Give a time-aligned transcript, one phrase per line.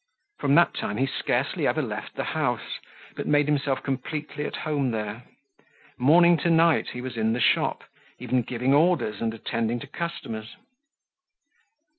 [0.39, 2.79] From that time he scarcely ever left the house,
[3.15, 5.25] but made himself completely at home there.
[5.99, 7.83] Morning to night he was in the shop,
[8.17, 10.55] even giving orders and attending to customers.